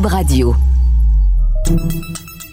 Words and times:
Radio. 0.00 0.54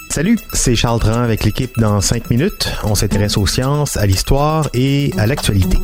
Salut, 0.09 0.37
c'est 0.51 0.75
Charles 0.75 0.99
Dran 0.99 1.21
avec 1.21 1.45
l'équipe 1.45 1.79
dans 1.79 2.01
5 2.01 2.29
minutes. 2.29 2.69
On 2.83 2.95
s'intéresse 2.95 3.37
aux 3.37 3.47
sciences, 3.47 3.95
à 3.95 4.05
l'histoire 4.05 4.67
et 4.73 5.13
à 5.17 5.25
l'actualité. 5.25 5.77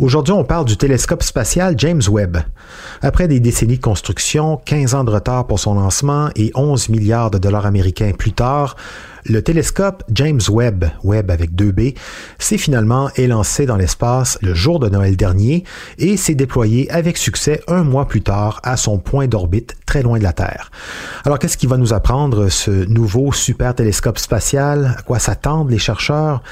Aujourd'hui, 0.00 0.32
on 0.32 0.42
parle 0.42 0.64
du 0.64 0.76
télescope 0.76 1.22
spatial 1.22 1.74
James 1.78 2.02
Webb. 2.10 2.38
Après 3.00 3.28
des 3.28 3.38
décennies 3.38 3.76
de 3.76 3.82
construction, 3.82 4.60
15 4.64 4.94
ans 4.94 5.04
de 5.04 5.10
retard 5.10 5.46
pour 5.46 5.60
son 5.60 5.74
lancement 5.74 6.30
et 6.34 6.50
11 6.54 6.88
milliards 6.88 7.30
de 7.30 7.38
dollars 7.38 7.66
américains 7.66 8.12
plus 8.16 8.32
tard, 8.32 8.74
le 9.28 9.42
télescope 9.42 10.02
James 10.12 10.40
Webb, 10.48 10.86
Webb 11.04 11.30
avec 11.30 11.54
deux 11.54 11.70
B, 11.70 11.90
s'est 12.38 12.58
finalement 12.58 13.10
élancé 13.16 13.66
dans 13.66 13.76
l'espace 13.76 14.38
le 14.42 14.54
jour 14.54 14.78
de 14.78 14.88
Noël 14.88 15.16
dernier 15.16 15.64
et 15.98 16.16
s'est 16.16 16.34
déployé 16.34 16.90
avec 16.90 17.16
succès 17.16 17.60
un 17.68 17.84
mois 17.84 18.08
plus 18.08 18.22
tard 18.22 18.60
à 18.62 18.76
son 18.76 18.98
point 18.98 19.26
d'orbite 19.26 19.74
très 19.86 20.02
loin 20.02 20.18
de 20.18 20.22
la 20.22 20.32
Terre. 20.32 20.70
Alors 21.24 21.38
qu'est-ce 21.38 21.56
qui 21.56 21.66
va 21.66 21.76
nous 21.76 21.92
apprendre 21.92 22.48
ce 22.48 22.70
nouveau 22.70 23.32
super 23.32 23.74
télescope 23.74 24.18
spatial? 24.18 24.96
À 24.98 25.02
quoi 25.02 25.18
s'attendent 25.18 25.70
les 25.70 25.78
chercheurs? 25.78 26.42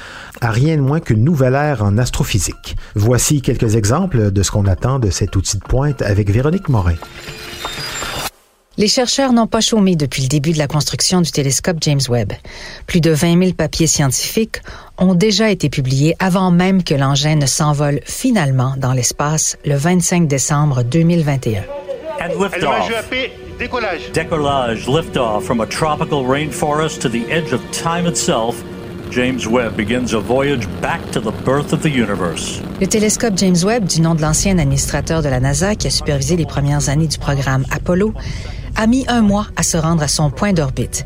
À 0.41 0.51
rien 0.51 0.77
de 0.77 0.81
moins 0.81 0.99
qu'une 0.99 1.23
nouvelle 1.23 1.55
ère 1.55 1.83
en 1.83 1.97
astrophysique. 1.97 2.77
Voici 2.95 3.41
quelques 3.41 3.75
exemples 3.75 4.31
de 4.31 4.43
ce 4.43 4.51
qu'on 4.51 4.65
attend 4.65 4.99
de 4.99 5.09
cet 5.09 5.35
outil 5.35 5.57
de 5.57 5.63
pointe 5.63 6.01
avec 6.01 6.29
Véronique 6.29 6.69
Morin. 6.69 6.95
Les 8.79 8.87
chercheurs 8.87 9.33
n'ont 9.33 9.47
pas 9.47 9.59
chômé 9.59 9.95
depuis 9.95 10.21
le 10.21 10.27
début 10.27 10.51
de 10.51 10.59
la 10.59 10.67
construction 10.67 11.21
du 11.21 11.31
télescope 11.31 11.77
James 11.81 12.01
Webb. 12.09 12.33
Plus 12.85 13.01
de 13.01 13.09
20 13.09 13.39
000 13.39 13.53
papiers 13.53 13.87
scientifiques 13.87 14.61
ont 14.99 15.15
déjà 15.15 15.49
été 15.49 15.67
publiés 15.67 16.15
avant 16.19 16.51
même 16.51 16.83
que 16.83 16.93
l'engin 16.93 17.37
ne 17.37 17.47
s'envole 17.47 18.01
finalement 18.05 18.75
dans 18.77 18.93
l'espace 18.93 19.57
le 19.65 19.75
25 19.75 20.27
décembre 20.27 20.83
2021. 20.83 21.63
And 22.21 22.39
liftoff. 22.39 23.09
Décollage. 23.57 24.11
Décollage, 24.13 24.87
liftoff 24.87 25.43
from 25.43 25.61
a 25.61 25.65
tropical 25.65 26.23
rainforest 26.23 27.01
to 27.01 27.09
the 27.09 27.27
edge 27.31 27.53
of 27.53 27.61
time 27.71 28.05
itself. 28.05 28.63
James 29.09 29.47
Webb 29.47 29.75
begins 29.75 30.13
a 30.13 30.19
voyage 30.19 30.67
back 30.81 31.01
to 31.11 31.19
the 31.19 31.31
birth 31.43 31.73
of 31.73 31.81
the 31.81 31.89
universe. 31.89 32.61
Le 32.79 32.85
télescope 32.85 33.33
James 33.37 33.57
Webb, 33.63 33.85
du 33.85 34.01
nom 34.01 34.13
de 34.13 34.21
l'ancien 34.21 34.59
administrateur 34.59 35.23
de 35.23 35.29
la 35.29 35.39
NASA 35.39 35.75
qui 35.75 35.87
a 35.87 35.89
supervisé 35.89 36.35
les 36.35 36.45
premières 36.45 36.89
années 36.89 37.07
du 37.07 37.17
programme 37.17 37.65
Apollo, 37.71 38.13
a 38.77 38.87
mis 38.87 39.05
un 39.07 39.21
mois 39.21 39.47
à 39.55 39.63
se 39.63 39.75
rendre 39.75 40.03
à 40.03 40.07
son 40.07 40.29
point 40.29 40.53
d'orbite, 40.53 41.03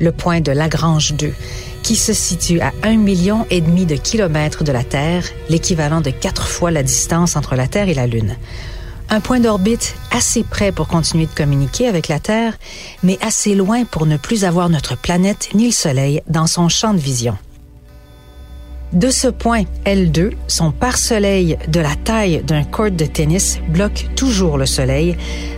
le 0.00 0.12
point 0.12 0.40
de 0.40 0.52
Lagrange 0.52 1.14
2, 1.14 1.34
qui 1.82 1.96
se 1.96 2.12
situe 2.12 2.60
à 2.60 2.72
un 2.82 2.96
million 2.96 3.44
et 3.50 3.60
demi 3.60 3.84
de 3.84 3.96
kilomètres 3.96 4.64
de 4.64 4.72
la 4.72 4.84
Terre, 4.84 5.24
l'équivalent 5.48 6.00
de 6.00 6.10
quatre 6.10 6.46
fois 6.46 6.70
la 6.70 6.82
distance 6.82 7.36
entre 7.36 7.56
la 7.56 7.66
Terre 7.66 7.88
et 7.88 7.94
la 7.94 8.06
Lune. 8.06 8.36
Un 9.10 9.20
point 9.20 9.40
d'orbite 9.40 9.94
assez 10.10 10.44
près 10.44 10.70
pour 10.70 10.86
continuer 10.86 11.26
de 11.26 11.34
communiquer 11.34 11.88
avec 11.88 12.08
la 12.08 12.20
Terre, 12.20 12.58
mais 13.02 13.18
assez 13.22 13.54
loin 13.54 13.84
pour 13.84 14.06
ne 14.06 14.16
plus 14.16 14.44
avoir 14.44 14.68
notre 14.68 14.96
planète 14.96 15.48
ni 15.54 15.66
le 15.66 15.72
Soleil 15.72 16.22
dans 16.28 16.46
son 16.46 16.68
champ 16.68 16.94
de 16.94 16.98
vision. 16.98 17.36
De 18.92 19.10
ce 19.10 19.28
point, 19.28 19.64
L2, 19.84 20.32
son 20.46 20.72
pare-soleil 20.72 21.58
de 21.68 21.78
la 21.78 21.94
taille 21.94 22.42
d'un 22.42 22.64
court 22.64 22.90
de 22.90 23.04
tennis 23.04 23.58
bloque 23.68 24.06
toujours 24.16 24.56
le 24.56 24.64
soleil, 24.64 25.14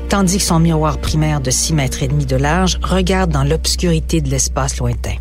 tandis 0.08 0.38
que 0.38 0.42
son 0.42 0.58
miroir 0.58 0.98
primaire 0.98 1.41
de 1.41 1.52
6 1.52 1.74
mètres 1.74 2.02
et 2.02 2.08
demi 2.08 2.26
de 2.26 2.34
large 2.34 2.80
regarde 2.82 3.30
dans 3.30 3.44
l'obscurité 3.44 4.20
de 4.20 4.28
l'espace 4.30 4.78
lointain. 4.78 5.14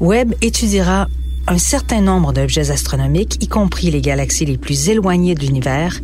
Webb 0.00 0.34
étudiera 0.40 1.06
un 1.46 1.58
certain 1.58 2.00
nombre 2.00 2.32
d'objets 2.32 2.70
astronomiques, 2.70 3.42
y 3.42 3.48
compris 3.48 3.90
les 3.90 4.00
galaxies 4.00 4.46
les 4.46 4.56
plus 4.56 4.88
éloignées 4.88 5.34
de 5.34 5.40
l'univers, 5.40 6.00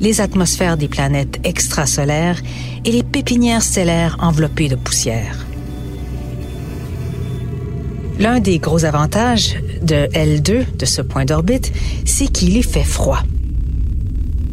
les 0.00 0.22
atmosphères 0.22 0.78
des 0.78 0.88
planètes 0.88 1.38
extrasolaires 1.44 2.40
et 2.86 2.92
les 2.92 3.02
pépinières 3.02 3.62
stellaires 3.62 4.16
enveloppées 4.20 4.68
de 4.68 4.76
poussière. 4.76 5.44
L'un 8.18 8.40
des 8.40 8.58
gros 8.58 8.86
avantages 8.86 9.58
de 9.86 10.08
L2, 10.12 10.76
de 10.76 10.84
ce 10.84 11.00
point 11.00 11.24
d'orbite, 11.24 11.72
c'est 12.04 12.26
qu'il 12.26 12.56
y 12.56 12.62
fait 12.62 12.84
froid. 12.84 13.22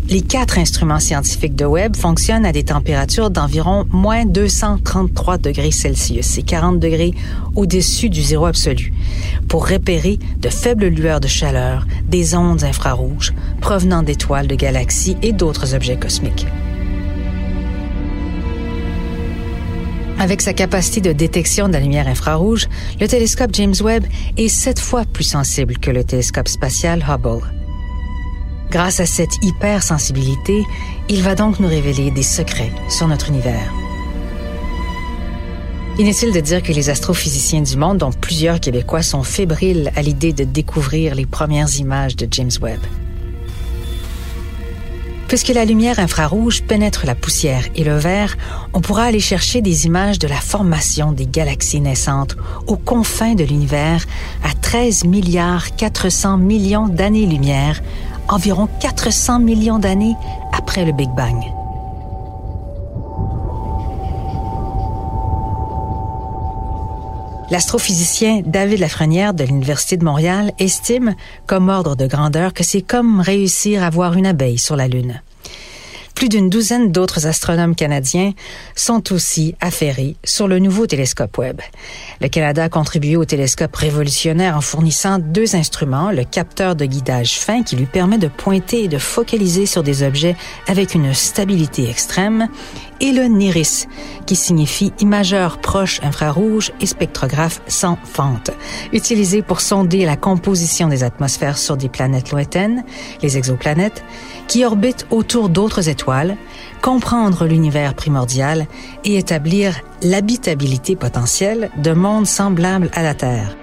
Les 0.09 0.21
quatre 0.21 0.59
instruments 0.59 0.99
scientifiques 0.99 1.55
de 1.55 1.65
Webb 1.65 1.95
fonctionnent 1.95 2.45
à 2.45 2.51
des 2.51 2.63
températures 2.63 3.29
d'environ 3.29 3.85
moins 3.89 4.25
233 4.25 5.37
degrés 5.39 5.71
Celsius, 5.71 6.25
c'est 6.25 6.43
40 6.43 6.79
degrés 6.79 7.13
au-dessus 7.55 8.09
du 8.09 8.21
zéro 8.21 8.45
absolu, 8.45 8.93
pour 9.47 9.67
repérer 9.67 10.19
de 10.37 10.49
faibles 10.49 10.87
lueurs 10.87 11.21
de 11.21 11.27
chaleur, 11.27 11.87
des 12.07 12.35
ondes 12.35 12.63
infrarouges 12.63 13.33
provenant 13.61 14.03
d'étoiles, 14.03 14.47
de 14.47 14.55
galaxies 14.55 15.17
et 15.21 15.31
d'autres 15.31 15.73
objets 15.73 15.97
cosmiques. 15.97 16.45
Avec 20.23 20.41
sa 20.41 20.53
capacité 20.53 21.01
de 21.01 21.11
détection 21.11 21.67
de 21.67 21.73
la 21.73 21.81
lumière 21.81 22.07
infrarouge, 22.07 22.69
le 23.01 23.09
télescope 23.09 23.49
James 23.55 23.73
Webb 23.81 24.05
est 24.37 24.47
sept 24.47 24.79
fois 24.79 25.03
plus 25.03 25.25
sensible 25.25 25.77
que 25.77 25.91
le 25.91 26.05
télescope 26.05 26.47
spatial 26.47 27.03
Hubble. 27.05 27.43
Grâce 28.71 29.01
à 29.01 29.05
cette 29.05 29.35
hypersensibilité, 29.41 30.63
il 31.09 31.21
va 31.23 31.35
donc 31.35 31.59
nous 31.59 31.67
révéler 31.67 32.09
des 32.09 32.23
secrets 32.23 32.71
sur 32.87 33.09
notre 33.09 33.27
univers. 33.27 33.69
Inutile 35.99 36.31
de 36.31 36.39
dire 36.39 36.63
que 36.63 36.71
les 36.71 36.89
astrophysiciens 36.89 37.61
du 37.61 37.75
monde, 37.75 37.97
dont 37.97 38.13
plusieurs 38.13 38.61
Québécois, 38.61 39.03
sont 39.03 39.23
fébriles 39.23 39.91
à 39.93 40.01
l'idée 40.01 40.31
de 40.31 40.45
découvrir 40.45 41.15
les 41.15 41.25
premières 41.25 41.75
images 41.79 42.15
de 42.15 42.29
James 42.31 42.49
Webb. 42.61 42.79
Puisque 45.33 45.47
la 45.47 45.65
lumière 45.65 45.97
infrarouge 45.97 46.61
pénètre 46.61 47.07
la 47.07 47.15
poussière 47.15 47.65
et 47.75 47.83
le 47.83 47.97
verre, 47.97 48.37
on 48.71 48.81
pourra 48.81 49.05
aller 49.05 49.19
chercher 49.19 49.63
des 49.63 49.87
images 49.87 50.19
de 50.19 50.27
la 50.27 50.35
formation 50.35 51.11
des 51.11 51.25
galaxies 51.25 51.81
naissantes 51.81 52.37
aux 52.67 52.77
confins 52.77 53.33
de 53.33 53.43
l'univers 53.43 54.05
à 54.43 54.53
13 54.53 55.05
milliards 55.05 55.75
400 55.75 56.37
millions 56.37 56.87
d'années-lumière, 56.87 57.81
environ 58.27 58.69
400 58.79 59.39
millions 59.39 59.79
d'années 59.79 60.15
après 60.55 60.85
le 60.85 60.91
Big 60.91 61.09
Bang. 61.17 61.62
L'astrophysicien 67.53 68.41
David 68.43 68.79
Lafrenière 68.79 69.35
de 69.35 69.43
l'Université 69.43 69.95
de 69.95 70.03
Montréal 70.03 70.53
estime, 70.57 71.13
comme 71.45 71.69
ordre 71.69 71.95
de 71.95 72.07
grandeur, 72.07 72.51
que 72.51 72.63
c'est 72.63 72.81
comme 72.81 73.19
réussir 73.19 73.83
à 73.83 73.91
voir 73.91 74.15
une 74.15 74.25
abeille 74.25 74.57
sur 74.57 74.75
la 74.75 74.87
Lune. 74.87 75.21
Plus 76.15 76.29
d'une 76.29 76.49
douzaine 76.49 76.91
d'autres 76.91 77.27
astronomes 77.27 77.75
canadiens 77.75 78.33
sont 78.75 79.13
aussi 79.13 79.53
affairés 79.61 80.15
sur 80.23 80.47
le 80.47 80.57
nouveau 80.57 80.87
télescope 80.87 81.37
Webb. 81.37 81.61
Le 82.21 82.27
Canada 82.27 82.63
a 82.63 82.69
contribué 82.69 83.17
au 83.17 83.25
télescope 83.25 83.75
révolutionnaire 83.75 84.57
en 84.57 84.61
fournissant 84.61 85.19
deux 85.19 85.55
instruments, 85.55 86.09
le 86.09 86.23
capteur 86.23 86.75
de 86.75 86.85
guidage 86.85 87.37
fin 87.37 87.61
qui 87.61 87.75
lui 87.75 87.85
permet 87.85 88.17
de 88.17 88.29
pointer 88.29 88.85
et 88.85 88.87
de 88.87 88.97
focaliser 88.97 89.67
sur 89.67 89.83
des 89.83 90.01
objets 90.01 90.35
avec 90.67 90.95
une 90.95 91.13
stabilité 91.13 91.87
extrême, 91.87 92.47
et 93.03 93.11
le 93.11 93.25
NIRIS, 93.25 93.87
qui 94.25 94.37
signifie 94.37 94.93
imageur 95.01 95.57
proche 95.57 95.99
infrarouge 96.03 96.71
et 96.79 96.85
spectrographe 96.85 97.61
sans 97.67 97.97
fente, 98.05 98.49
utilisé 98.93 99.41
pour 99.41 99.59
sonder 99.59 100.05
la 100.05 100.15
composition 100.15 100.87
des 100.87 101.03
atmosphères 101.03 101.57
sur 101.57 101.75
des 101.75 101.89
planètes 101.89 102.31
lointaines, 102.31 102.85
les 103.21 103.37
exoplanètes, 103.37 104.05
qui 104.47 104.63
orbitent 104.63 105.05
autour 105.11 105.49
d'autres 105.49 105.89
étoiles, 105.89 106.37
comprendre 106.81 107.45
l'univers 107.45 107.93
primordial 107.93 108.67
et 109.03 109.17
établir 109.17 109.81
l'habitabilité 110.01 110.95
potentielle 110.95 111.71
de 111.75 111.91
mondes 111.91 112.25
semblables 112.25 112.89
à 112.93 113.03
la 113.03 113.15
Terre. 113.15 113.57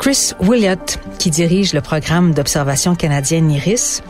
Chris 0.00 0.32
Williott, 0.40 0.98
qui 1.20 1.30
dirige 1.30 1.72
le 1.72 1.80
programme 1.80 2.34
d'observation 2.34 2.96
canadien 2.96 3.40
NIRIS, 3.40 4.02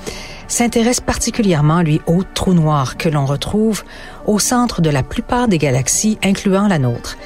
s'intéresse 0.48 1.00
particulièrement, 1.00 1.82
lui, 1.82 2.00
aux 2.06 2.22
trous 2.22 2.54
noirs 2.54 2.96
que 2.96 3.08
l'on 3.08 3.26
retrouve 3.26 3.84
au 4.26 4.38
centre 4.38 4.80
de 4.80 4.90
la 4.90 5.02
plupart 5.02 5.48
des 5.48 5.58
galaxies, 5.58 6.18
incluant 6.22 6.68
la 6.68 6.78
nôtre. 6.78 7.16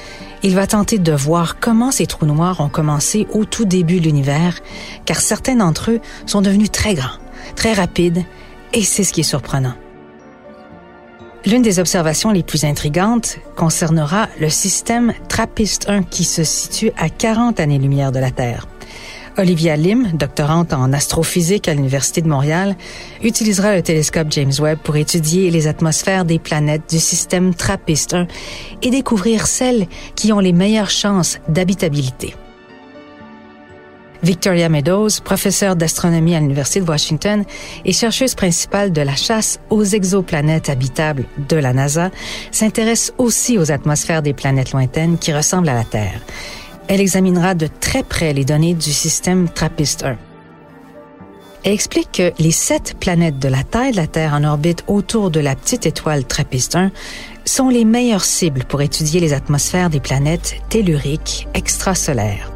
Il 0.43 0.55
va 0.55 0.65
tenter 0.65 0.97
de 0.97 1.11
voir 1.11 1.59
comment 1.59 1.91
ces 1.91 2.07
trous 2.07 2.25
noirs 2.25 2.61
ont 2.61 2.69
commencé 2.69 3.27
au 3.31 3.45
tout 3.45 3.65
début 3.65 3.99
de 3.99 4.05
l'univers, 4.05 4.59
car 5.05 5.19
certains 5.19 5.55
d'entre 5.55 5.91
eux 5.91 5.99
sont 6.25 6.41
devenus 6.41 6.71
très 6.71 6.95
grands, 6.95 7.19
très 7.55 7.73
rapides 7.73 8.23
Et 8.73 8.83
c'est 8.83 9.03
ce 9.03 9.13
qui 9.13 9.21
est 9.21 9.23
surprenant. 9.23 9.73
L'une 11.45 11.63
des 11.63 11.79
observations 11.79 12.31
les 12.31 12.43
plus 12.43 12.65
intrigantes 12.65 13.37
concernera 13.55 14.29
le 14.39 14.49
système 14.49 15.13
TRAPPIST-1 15.27 16.05
qui 16.07 16.23
se 16.23 16.43
situe 16.43 16.91
à 16.97 17.09
40 17.09 17.59
années-lumière 17.59 18.11
de 18.11 18.19
la 18.19 18.29
Terre. 18.29 18.67
Olivia 19.37 19.77
Lim, 19.77 20.11
doctorante 20.13 20.73
en 20.73 20.91
astrophysique 20.93 21.67
à 21.67 21.73
l'Université 21.73 22.21
de 22.21 22.27
Montréal, 22.27 22.75
utilisera 23.23 23.75
le 23.75 23.81
télescope 23.81 24.27
James 24.31 24.51
Webb 24.59 24.79
pour 24.83 24.97
étudier 24.97 25.49
les 25.51 25.67
atmosphères 25.67 26.25
des 26.25 26.39
planètes 26.39 26.89
du 26.89 26.99
système 26.99 27.53
TRAPPIST-1 27.53 28.27
et 28.81 28.89
découvrir 28.89 29.47
celles 29.47 29.87
qui 30.15 30.33
ont 30.33 30.39
les 30.39 30.53
meilleures 30.53 30.89
chances 30.89 31.39
d'habitabilité. 31.47 32.35
Victoria 34.23 34.69
Meadows, 34.69 35.21
professeure 35.23 35.75
d'astronomie 35.75 36.35
à 36.35 36.39
l'Université 36.39 36.81
de 36.81 36.87
Washington 36.87 37.43
et 37.85 37.93
chercheuse 37.93 38.35
principale 38.35 38.91
de 38.91 39.01
la 39.01 39.15
chasse 39.15 39.59
aux 39.69 39.83
exoplanètes 39.83 40.69
habitables 40.69 41.25
de 41.49 41.55
la 41.55 41.73
NASA, 41.73 42.11
s'intéresse 42.51 43.13
aussi 43.17 43.57
aux 43.57 43.71
atmosphères 43.71 44.21
des 44.21 44.33
planètes 44.33 44.73
lointaines 44.73 45.17
qui 45.17 45.33
ressemblent 45.33 45.69
à 45.69 45.73
la 45.73 45.85
Terre. 45.85 46.21
Elle 46.91 46.99
examinera 46.99 47.55
de 47.55 47.67
très 47.67 48.03
près 48.03 48.33
les 48.33 48.43
données 48.43 48.73
du 48.73 48.91
système 48.91 49.47
TRAPPIST-1. 49.47 50.17
Elle 51.63 51.71
explique 51.71 52.11
que 52.11 52.33
les 52.37 52.51
sept 52.51 52.95
planètes 52.99 53.39
de 53.39 53.47
la 53.47 53.63
taille 53.63 53.93
de 53.93 53.95
la 53.95 54.07
Terre 54.07 54.33
en 54.33 54.43
orbite 54.43 54.83
autour 54.87 55.31
de 55.31 55.39
la 55.39 55.55
petite 55.55 55.85
étoile 55.85 56.25
TRAPPIST-1 56.25 56.89
sont 57.45 57.69
les 57.69 57.85
meilleures 57.85 58.25
cibles 58.25 58.65
pour 58.65 58.81
étudier 58.81 59.21
les 59.21 59.31
atmosphères 59.31 59.89
des 59.89 60.01
planètes 60.01 60.55
telluriques 60.67 61.47
extrasolaires 61.53 62.51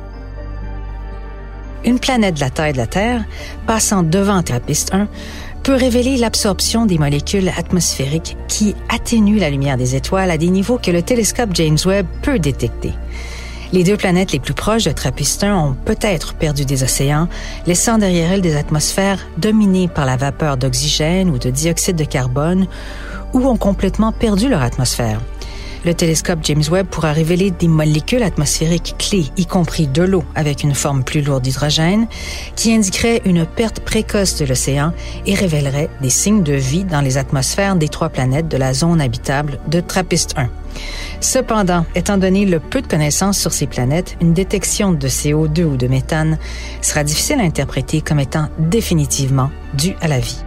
une 1.85 1.99
planète 1.99 2.35
de 2.35 2.39
la 2.39 2.49
taille 2.49 2.73
de 2.73 2.77
la 2.77 2.87
Terre, 2.87 3.23
passant 3.67 4.03
devant 4.03 4.41
TRAPPIST-1, 4.41 5.07
peut 5.63 5.75
révéler 5.75 6.17
l'absorption 6.17 6.85
des 6.85 6.97
molécules 6.97 7.49
atmosphériques 7.55 8.37
qui 8.47 8.75
atténuent 8.89 9.39
la 9.39 9.49
lumière 9.49 9.77
des 9.77 9.95
étoiles 9.95 10.31
à 10.31 10.37
des 10.37 10.49
niveaux 10.49 10.79
que 10.79 10.91
le 10.91 11.01
télescope 11.03 11.51
James 11.53 11.77
Webb 11.85 12.07
peut 12.21 12.39
détecter. 12.39 12.91
Les 13.75 13.83
deux 13.83 13.97
planètes 13.97 14.31
les 14.31 14.39
plus 14.39 14.53
proches 14.53 14.85
de 14.85 14.91
TRAPPIST-1 14.91 15.53
ont 15.53 15.75
peut-être 15.83 16.33
perdu 16.35 16.63
des 16.63 16.83
océans, 16.83 17.27
laissant 17.67 17.97
derrière 17.97 18.31
elles 18.31 18.41
des 18.41 18.55
atmosphères 18.55 19.27
dominées 19.37 19.89
par 19.89 20.05
la 20.05 20.15
vapeur 20.15 20.55
d'oxygène 20.55 21.29
ou 21.29 21.37
de 21.37 21.49
dioxyde 21.49 21.97
de 21.97 22.05
carbone, 22.05 22.67
ou 23.33 23.45
ont 23.45 23.57
complètement 23.57 24.13
perdu 24.13 24.47
leur 24.47 24.61
atmosphère. 24.61 25.19
Le 25.85 25.93
télescope 25.93 26.39
James 26.41 26.63
Webb 26.71 26.87
pourra 26.87 27.11
révéler 27.11 27.51
des 27.51 27.67
molécules 27.67 28.23
atmosphériques 28.23 28.95
clés, 28.97 29.27
y 29.37 29.45
compris 29.45 29.85
de 29.85 30.01
l'eau 30.01 30.23
avec 30.33 30.63
une 30.63 30.73
forme 30.73 31.03
plus 31.03 31.21
lourde 31.21 31.43
d'hydrogène, 31.43 32.07
qui 32.55 32.73
indiquerait 32.73 33.21
une 33.23 33.45
perte 33.45 33.81
précoce 33.81 34.35
de 34.37 34.45
l'océan 34.45 34.93
et 35.27 35.35
révélerait 35.35 35.91
des 36.01 36.09
signes 36.09 36.41
de 36.41 36.53
vie 36.53 36.85
dans 36.85 37.01
les 37.01 37.17
atmosphères 37.17 37.75
des 37.75 37.87
trois 37.87 38.09
planètes 38.09 38.47
de 38.47 38.57
la 38.57 38.73
zone 38.73 38.99
habitable 38.99 39.59
de 39.67 39.79
TRAPPIST-1. 39.79 40.47
Cependant, 41.21 41.85
étant 41.93 42.17
donné 42.17 42.45
le 42.45 42.59
peu 42.59 42.81
de 42.81 42.87
connaissances 42.87 43.37
sur 43.37 43.53
ces 43.53 43.67
planètes, 43.67 44.17
une 44.21 44.33
détection 44.33 44.91
de 44.91 45.07
CO2 45.07 45.65
ou 45.65 45.77
de 45.77 45.87
méthane 45.87 46.39
sera 46.81 47.03
difficile 47.03 47.39
à 47.39 47.43
interpréter 47.43 48.01
comme 48.01 48.19
étant 48.19 48.49
définitivement 48.57 49.51
due 49.75 49.95
à 50.01 50.07
la 50.07 50.19
vie. 50.19 50.43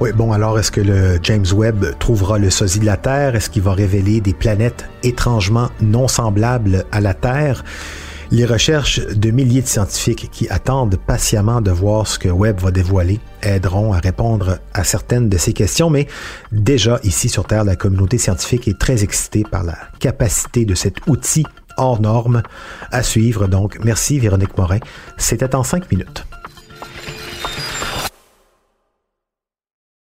Oui, 0.00 0.12
bon, 0.12 0.30
alors 0.32 0.56
est-ce 0.60 0.70
que 0.70 0.80
le 0.80 1.18
James 1.24 1.44
Webb 1.52 1.98
trouvera 1.98 2.38
le 2.38 2.50
sosie 2.50 2.78
de 2.78 2.86
la 2.86 2.96
Terre? 2.96 3.34
Est-ce 3.34 3.50
qu'il 3.50 3.62
va 3.62 3.72
révéler 3.72 4.20
des 4.20 4.32
planètes 4.32 4.88
étrangement 5.02 5.70
non 5.80 6.06
semblables 6.06 6.84
à 6.92 7.00
la 7.00 7.14
Terre? 7.14 7.64
Les 8.30 8.44
recherches 8.44 9.04
de 9.04 9.30
milliers 9.32 9.62
de 9.62 9.66
scientifiques 9.66 10.28
qui 10.30 10.48
attendent 10.50 10.96
patiemment 11.04 11.60
de 11.60 11.72
voir 11.72 12.06
ce 12.06 12.20
que 12.20 12.28
Webb 12.28 12.60
va 12.60 12.70
dévoiler 12.70 13.18
aideront 13.42 13.92
à 13.92 13.98
répondre 13.98 14.58
à 14.72 14.84
certaines 14.84 15.28
de 15.28 15.36
ces 15.36 15.52
questions, 15.52 15.90
mais 15.90 16.06
déjà 16.52 17.00
ici 17.02 17.28
sur 17.28 17.44
Terre, 17.44 17.64
la 17.64 17.74
communauté 17.74 18.18
scientifique 18.18 18.68
est 18.68 18.78
très 18.78 19.02
excitée 19.02 19.42
par 19.50 19.64
la 19.64 19.78
capacité 19.98 20.64
de 20.64 20.76
cet 20.76 21.08
outil 21.08 21.44
hors 21.76 22.00
norme 22.00 22.42
à 22.92 23.02
suivre. 23.02 23.48
Donc, 23.48 23.80
merci 23.82 24.20
Véronique 24.20 24.56
Morin. 24.56 24.78
C'était 25.16 25.56
en 25.56 25.64
cinq 25.64 25.90
minutes. 25.90 26.24